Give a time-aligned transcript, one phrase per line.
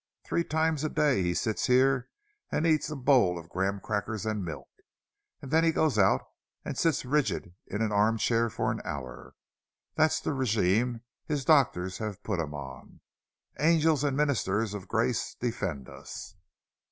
[0.25, 2.09] Three times every day he sits here
[2.51, 4.67] and eats a bowl of graham crackers and milk,
[5.43, 6.23] and then goes out
[6.65, 9.35] and sits rigid in an arm chair for an hour.
[9.93, 16.33] That's the regimen his doctors have put him on—angels and ministers of grace defend us!"